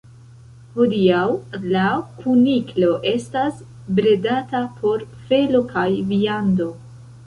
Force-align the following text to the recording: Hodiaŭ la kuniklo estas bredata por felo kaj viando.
Hodiaŭ 0.77 1.25
la 1.75 1.83
kuniklo 2.23 2.91
estas 3.13 3.63
bredata 4.01 4.67
por 4.83 5.09
felo 5.31 5.67
kaj 5.75 5.89
viando. 6.15 6.77